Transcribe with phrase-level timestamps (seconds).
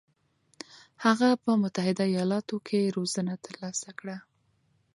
[1.05, 4.17] هغه په متحده ایالاتو کې روزنه ترلاسه کړه.